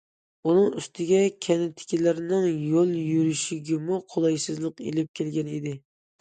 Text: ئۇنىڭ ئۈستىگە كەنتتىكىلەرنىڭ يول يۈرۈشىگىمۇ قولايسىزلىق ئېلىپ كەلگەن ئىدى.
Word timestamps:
ئۇنىڭ 0.51 0.69
ئۈستىگە 0.77 1.19
كەنتتىكىلەرنىڭ 1.47 2.47
يول 2.71 2.95
يۈرۈشىگىمۇ 3.11 4.01
قولايسىزلىق 4.15 4.83
ئېلىپ 4.87 5.13
كەلگەن 5.21 5.55
ئىدى. 5.61 5.77